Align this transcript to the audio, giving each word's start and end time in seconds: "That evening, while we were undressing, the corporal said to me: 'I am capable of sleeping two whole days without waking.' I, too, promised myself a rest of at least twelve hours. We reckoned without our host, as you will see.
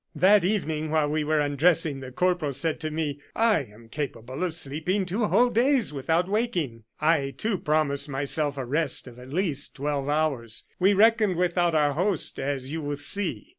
"That 0.15 0.43
evening, 0.43 0.89
while 0.89 1.11
we 1.11 1.23
were 1.23 1.39
undressing, 1.39 1.99
the 1.99 2.11
corporal 2.11 2.53
said 2.53 2.79
to 2.79 2.89
me: 2.89 3.19
'I 3.35 3.59
am 3.65 3.87
capable 3.87 4.43
of 4.43 4.55
sleeping 4.55 5.05
two 5.05 5.25
whole 5.25 5.51
days 5.51 5.93
without 5.93 6.27
waking.' 6.27 6.85
I, 6.99 7.35
too, 7.37 7.59
promised 7.59 8.09
myself 8.09 8.57
a 8.57 8.65
rest 8.65 9.05
of 9.05 9.19
at 9.19 9.29
least 9.31 9.75
twelve 9.75 10.09
hours. 10.09 10.63
We 10.79 10.95
reckoned 10.95 11.35
without 11.35 11.75
our 11.75 11.93
host, 11.93 12.39
as 12.39 12.71
you 12.71 12.81
will 12.81 12.97
see. 12.97 13.49